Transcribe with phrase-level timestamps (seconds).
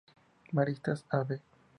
[0.51, 1.37] Maristas Av.